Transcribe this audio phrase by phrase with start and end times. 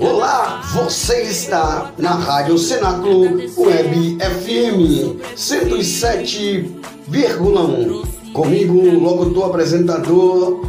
[0.00, 3.22] Olá, você está na Rádio Cenáculo
[3.56, 8.06] Web FM 107,1.
[8.32, 10.64] Comigo, locutor apresentador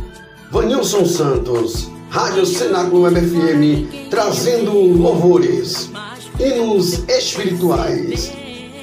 [0.50, 1.92] Vanilson Santos.
[2.10, 5.92] Rádio Cenáculo Web FM trazendo louvores,
[6.40, 8.34] hinos espirituais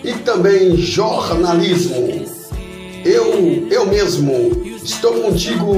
[0.05, 2.25] e também jornalismo.
[3.05, 4.33] Eu, eu mesmo,
[4.81, 5.75] estou contigo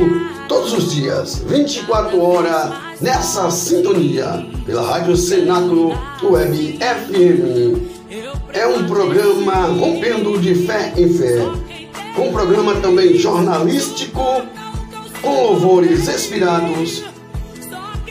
[0.48, 7.98] todos os dias, 24 horas, nessa sintonia, pela Rádio Cenáculo Web FM.
[8.54, 11.42] É um programa rompendo de fé em fé,
[12.18, 14.42] um programa também jornalístico,
[15.20, 17.04] com louvores inspirados,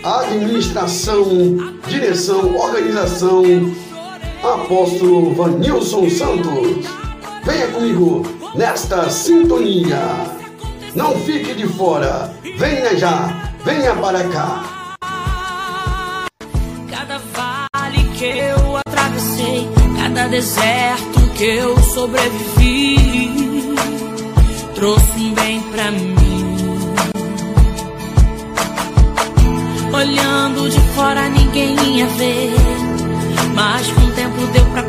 [0.04, 3.44] administração, direção, organização,
[4.44, 6.86] apóstolo Vanilson Santos.
[7.44, 8.23] Venha comigo
[8.56, 10.37] nesta sintonia.
[10.96, 12.34] Não fique de fora.
[12.58, 13.52] Venha já.
[13.64, 14.64] Venha para cá.
[16.90, 19.68] Cada vale que eu atravessei,
[20.00, 23.75] cada deserto que eu sobrevivi,
[24.73, 26.16] trouxe um bem pra mim.
[29.94, 32.53] Olhando de fora ninguém ia ver,
[33.53, 34.84] mas com o tempo deu pra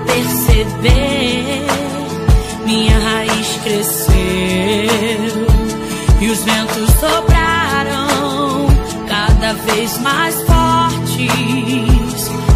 [6.21, 8.67] e os ventos sopraram
[9.07, 11.31] cada vez mais fortes.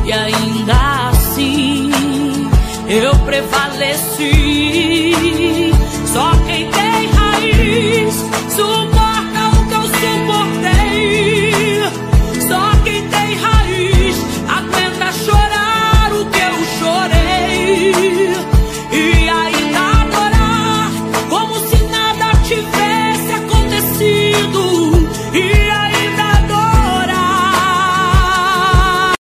[0.04, 1.90] E ainda assim
[2.88, 4.32] eu prevaleci.
[6.12, 6.32] Só